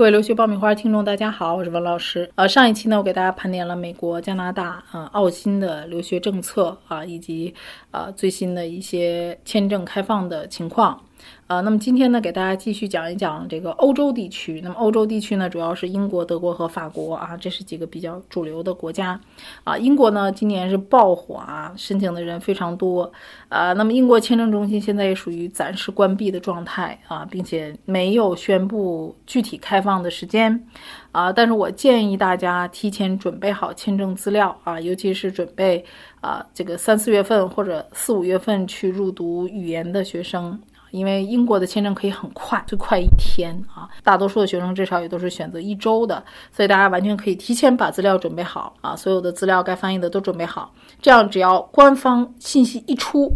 [0.00, 2.30] 各位留学爆米花听众，大家好，我是文老师。
[2.34, 7.54] 呃，上一期呢，我给大家盘点了美国、加拿大、啊澳新的留学政策啊，以及
[7.90, 10.98] 啊最新的一些签证开放的情况。
[11.46, 14.60] 呃，那么今天呢，给大家继续讲一讲这个欧洲地区。
[14.62, 19.20] 那么欧洲地区呢，主要是英国、德国和法国啊，这是几个比较主流的国家。
[19.64, 23.10] 啊，英国呢，今年是爆火啊，申请的人非常多。
[23.48, 30.64] 啊，那么英国签证中心现在也属于暂时关闭的状态啊，并且没有宣布具体开放的时间。
[31.10, 35.84] 啊，但是我建议大家提前准备好签证资料啊，尤其是准备
[36.20, 40.56] 啊这个三四月份或者四五月份去入读语言的学生。
[40.90, 43.88] 因为英国的签证可以很快，最快一天啊！
[44.02, 46.22] 大多数的学生至少也都是选择一周的，
[46.52, 53.30] 所以大家完全可以提前把资料准备好啊，所有的资料该翻译的都准备好，这样只要官方信息一出，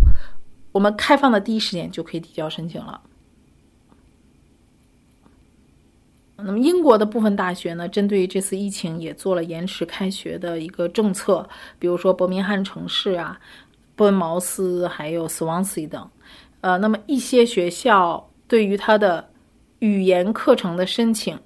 [0.73, 3.01] 我们开放的第一时间就可以提交申请了。
[6.37, 13.39] 那么英国的部分大学呢，针对于这次疫情也做了延迟开学的一个政策，比如说伯明翰城市啊、
[13.95, 16.07] 伯恩茅斯还有斯旺西等。
[16.65, 19.29] 呃，那么一些学校对于它的
[19.81, 21.39] 语言课程的申请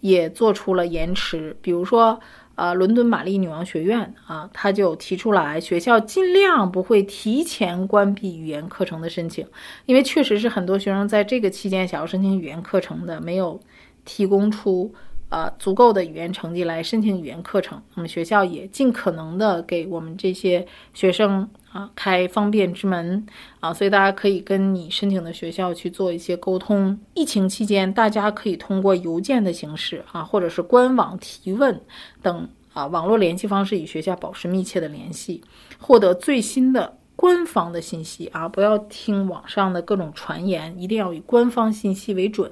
[0.00, 2.18] 也做出了延迟，比如说，
[2.56, 9.46] 呃，伦敦玛丽女王学院啊，他就提出来，学校尽量不会提前关闭语言课程的申请，
[9.86, 13.60] 因为确实是很多学生在这个期间想要申请语言课程的，没有
[14.04, 14.92] 提供出。
[15.30, 23.24] 呃，足够的语言成绩来申请语言课程，我们学校也尽可能的给我们这些学生啊开方便之门
[23.60, 26.98] 啊，所以大家可以跟你申请的学校去做一些沟通。
[27.14, 31.80] 疫情期间，大家可以通过邮件的形式啊，或者是官网提问
[32.20, 35.42] 等啊网络联系方式与学校保持密切的联系，
[35.78, 36.96] 获得最新的。
[37.16, 42.50] 官方的信息啊，不要听网上的各种传言，一定要以官方信息为准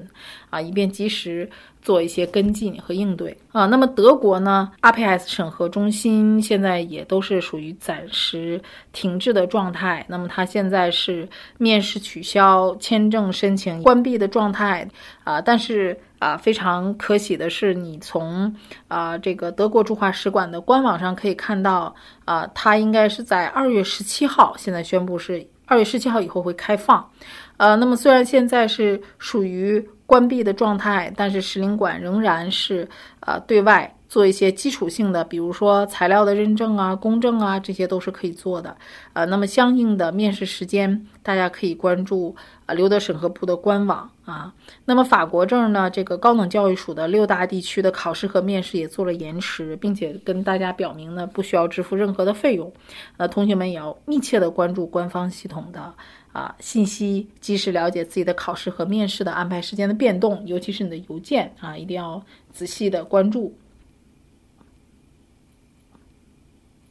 [0.51, 1.49] 啊，以便及时
[1.81, 3.67] 做一些跟进和应对啊。
[3.67, 8.61] 那么德国呢，RPS 审核中心现在也都是属于暂时
[8.93, 10.05] 停滞的状态。
[10.09, 11.29] 那么它现在是
[11.59, 14.89] 面试取消、签证申请关闭的状态
[15.25, 15.99] 啊，但是。
[16.19, 18.53] 啊，非常可喜的是，你从
[18.89, 21.95] 啊这个德国驻华使馆的官网上可以看到，
[22.25, 27.09] 啊，它应该是在二月十七号，现在宣布是二月十七号以后会开放。
[27.57, 32.89] 呃，那么虽然现在是属于关闭的状态，但是使领馆仍然是
[33.21, 33.95] 呃对外。
[34.09, 38.75] 做一些基础性的，比如说材料的认证啊、公证啊，这些都是可以做的。
[39.13, 44.51] 呃，那么相应的面试时间，大家可以关注啊留德审核部的官网啊。
[44.87, 52.73] 那么法国证呢，这个高等教育署的六大地区的考试和面试也做了延迟，并且跟大家表明呢，不需要支付任何的费用。
[53.19, 55.93] 那同学们也要密切的关注官方系统的
[56.39, 62.23] 啊信息，及时了解自己的考试和面试的安排时间的变动，尤其是你的邮件啊，一定要
[62.53, 63.53] 仔细的关注。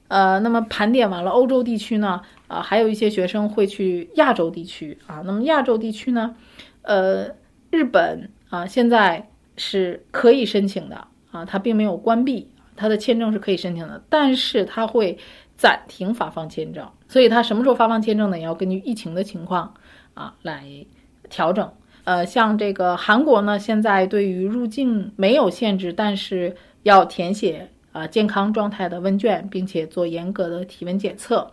[0.09, 5.21] 呃，那么盘点完了欧洲地区呢，啊，还有一些学生会去亚洲地区啊。
[5.25, 6.35] 那么亚洲地区呢，
[6.81, 7.27] 呃，
[7.71, 15.17] 日本啊，现在是可以申请的啊，它并没有关闭，它的签证是可以申请的，但是它会
[15.57, 18.37] 暂停发放签证，所以它什么时候发放签证呢？
[18.37, 19.73] 也要根据疫情的情况
[20.13, 20.63] 啊来
[21.29, 21.69] 调整。
[22.03, 27.69] 呃，像这个韩国呢，现在对于入境没有限制，但是要填写。
[27.93, 31.49] 啊，健康状态的问卷，并且做严格的体温检测。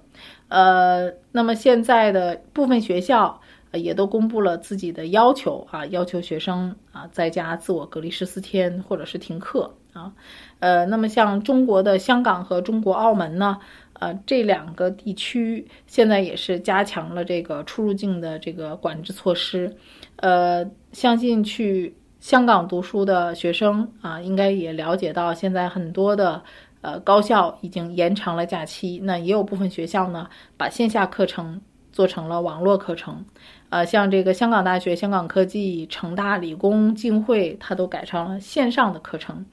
[0.48, 3.40] 呃，那么现在的部分学校
[3.72, 10.12] 也都公布了自己的要求啊，要求学生啊在家自我隔离十四天，或者是停课啊。
[10.58, 13.58] 呃，那么像中国的香港和中国澳门呢，
[13.94, 19.74] 呃，这两个地区现在也是加强了这个出入境的这个管制措施。
[20.16, 21.94] 呃，相信去。
[22.20, 26.42] 香港读书的学生啊，应该也了解到，现在很多的
[26.80, 28.98] 呃高校已经延长了假期。
[29.04, 30.26] 那也有部分学校呢，
[30.56, 31.60] 把线下课程
[31.94, 33.24] 做成了网络课程。
[33.70, 39.46] 呃，像这个香港大学、香港科技、城大理工、浸会，它都改成了线上的课程。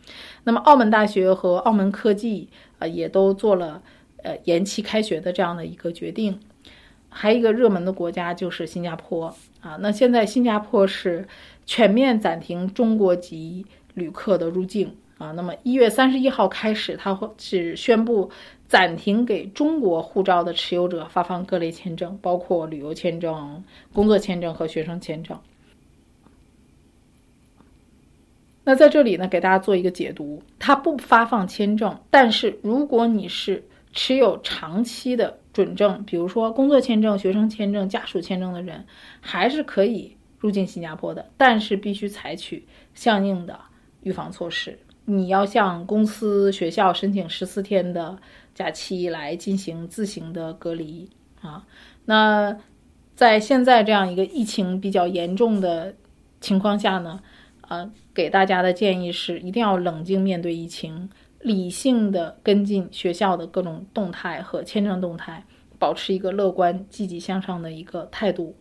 [0.43, 2.49] 那么澳门大学和澳门科技
[2.79, 3.81] 啊，也都做了
[4.23, 6.37] 呃延期开学的这样的一个决定。
[7.07, 11.25] 还有一个热门的国家就是新加坡啊，那现在新加坡是。
[11.63, 15.31] 全面暂停中国籍旅客的入境啊！
[15.33, 18.29] 那么一月三十一号开始，它会是宣布
[18.71, 25.37] 暂停给中国护照的持有者发放各类签证，包括旅游签证、工作签证和学生签证。
[28.63, 38.85] 那在这里呢，给大家做一个解读：它不发放签证，但是如果你是持有长期的准证，比如说工作签证、学生签证、家属签证的人，
[39.19, 40.15] 还是可以。
[40.39, 42.65] 入境新加坡的，但是必须采取
[42.95, 43.59] 相应的
[44.01, 44.75] 预防措施。
[45.13, 48.17] 你要向公司、学校申请十四天的
[48.55, 51.09] 假期来进行自行的隔离
[51.41, 51.67] 啊。
[52.05, 52.57] 那
[53.13, 55.93] 在现在这样一个疫情比较严重的
[56.39, 57.19] 情况下呢，
[57.67, 61.09] 呃，给大家的建议是，一定要冷静面对疫情，
[61.41, 65.43] 理性的跟进学校的各种动态和签证动态，
[65.77, 68.55] 保持一个乐观、积极向上的一个态度。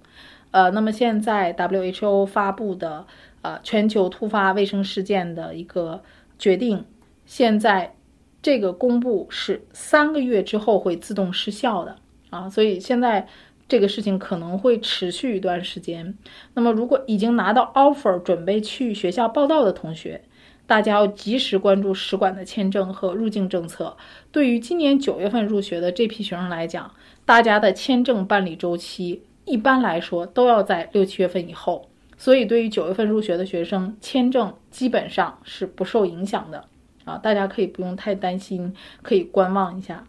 [0.51, 3.07] 呃，那么现在 WHO 发布的
[3.43, 6.03] 呃全球突发卫生事件的一个。
[6.41, 6.85] 决定
[7.27, 7.95] 现在
[8.43, 11.97] 这个公布是三个月之后会自动失效的
[12.31, 13.29] 啊，所以现在
[13.69, 16.17] 这个事情可能会持续一段时间。
[16.55, 20.23] 那么，如果已经拿到 offer 准备去学校报道的同学，
[20.67, 23.97] 大家要及时关注使馆的签证和入境政策。
[24.33, 26.91] 对于今年九月份入学的这批学生来讲，
[27.27, 31.90] 大家的签证办理周期一般来说都要在六七月份以后。
[32.23, 36.67] 所以，对于九月份入学的学生，签证基本上是不受影响的
[37.07, 40.05] 啊，大家可以不用太担心，可以观望一下。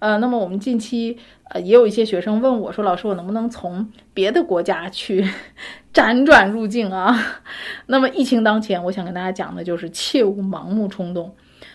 [0.00, 5.24] 呃，那么我们近期呃也有一些学生问我说：“老师，我能不能从别的国家去
[5.94, 7.16] 辗转入境啊？”
[7.86, 11.32] 那么疫情当前，我想跟大家讲的就是切勿盲目冲动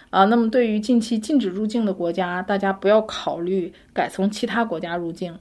[0.10, 0.26] 啊。
[0.26, 5.40] 那么对于近期禁止入境的国家，大家不要考虑改从其他国家入境。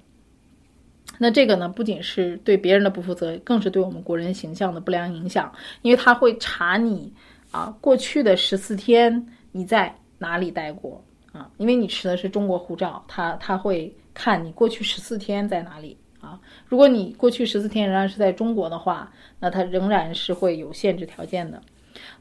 [1.19, 5.53] 那这个呢，不仅是对别人的不负责，更是对我们国人形象的不良影响，
[5.83, 7.13] 因为他会查你
[7.51, 11.03] 啊过去的十四天你在哪里待过
[11.33, 16.41] 啊，因为你持的是中国护照，他他会看你过去十四天在哪里啊。
[16.67, 21.61] 如果你过去十四天仍然是在中国的话，那他仍然是会有限制条件的。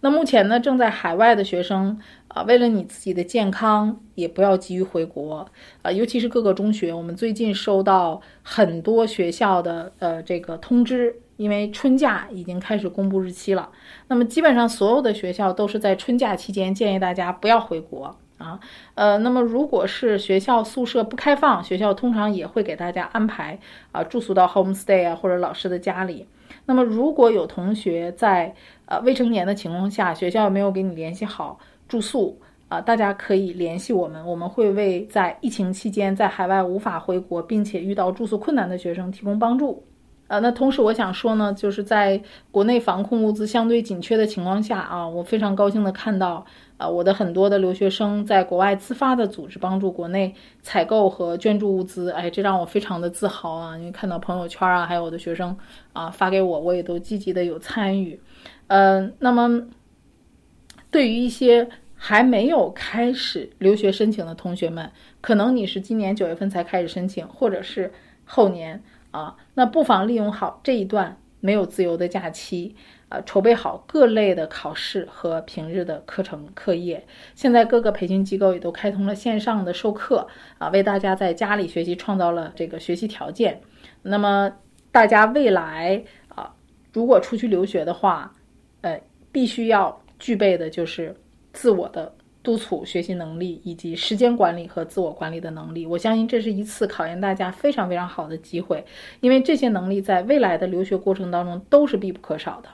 [0.02, 5.48] 那目前呢，正在海外的学生啊，为了你自己的健康，也不要急于回国
[5.82, 5.92] 啊。
[5.92, 13.70] 尤其是各个中学，我们最近收到很多学校的呃这个通知，因为春假已经开始公布日期了。
[14.08, 18.60] 那么基本上所有的学校都是在春假期间建议大家不要回国啊。
[18.94, 23.60] 呃，那么如果是学校宿舍不开放，学校通常也会给大家安排
[23.92, 26.28] 啊住宿到 home stay 啊或者老师的家里。
[26.68, 28.56] 那么如果有同学在
[28.86, 39.84] 呃，未成年的情况下，学校没有给你联系好住宿啊，大家可以联系我们，我们会为在疫情期间在海外无法回国并且遇到住宿困难的学生提供帮助。
[40.28, 46.44] 呃，那同时我想说呢，就是在国内防控物资相对紧缺的情况下啊，我非常高兴的看到，
[46.78, 50.34] 呃，我的很多的留学生在国外自发的组织帮助国内
[50.64, 55.56] 采购和捐助物资，哎，这让我非常的自豪啊，因为看到朋友圈啊，还有我的学生
[55.94, 58.20] 啊发给我，我也都积极的有参与。
[58.68, 59.68] 嗯，那么
[60.90, 64.92] 对于一些还没有开始留学申请的同学们，
[65.22, 67.92] 可能你是今年九月份才开始申请，或者是
[68.26, 72.76] 后年啊，那不妨利用好这一段没有自由的假期，
[73.10, 77.06] 呃，筹备好各类的考试和平日的课程课业。
[77.36, 80.28] 现在各个培训机构也都开通了线上的授课
[80.58, 83.62] 啊，为大家在家里学习创造了这个学习条件。
[84.02, 84.52] 那么
[84.92, 86.56] 大家未来啊，
[86.94, 88.34] 如果出去留学的话，
[88.86, 89.02] 呃，
[89.32, 91.16] 必须要具备的就是
[91.54, 95.88] 自我的督促学习能力，以及时间管理和自我管理的能力。
[95.88, 98.86] 我相信这是一次考验大家非常非常好的机会，
[99.22, 102.70] 因为这些能力在未来的留学过程当中都是必不可少的。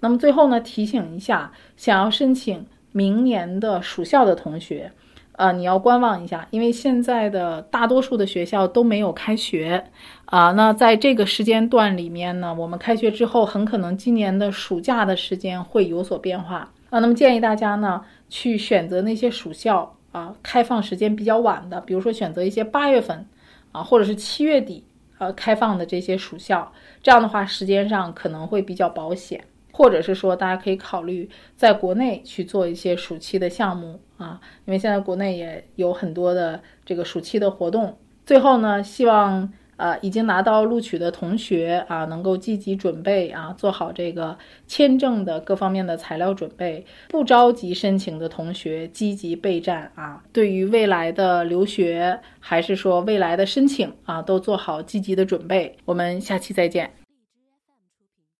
[0.00, 4.90] 那么最后呢，提醒一下，想要申请明年的暑校的同学。
[5.36, 9.84] 呃，你要观望一下，因为现在的大多数的学校都没有开学，
[10.26, 17.00] 啊，那在这个时间段里面呢，我们开学之后，很可能今年的暑假的时间会有所变化啊。
[17.00, 23.26] 那么建议大家呢，去选择那些暑校啊，开放时间比较晚的，比如说选择一些八月份
[23.72, 24.84] 啊，或者是七月底
[25.18, 26.70] 呃开放的这些暑校，
[27.02, 29.42] 这样的话时间上可能会比较保险。
[29.76, 37.98] 或者是说，大家可以考虑在国内去做一些暑期的项目啊，因为现在国内也有很多的这个暑期的活动。
[38.24, 44.38] 最后呢，希望呃已经拿到录取的同学啊，能够积极准备啊，做好这个
[44.68, 46.86] 签证的各方面的材料准备。
[47.08, 55.76] 不着急申请的同学，积极备战啊，对于未来的留学还是说未来的申请啊，都做好积极的准备。
[55.84, 57.03] 我们下期再见。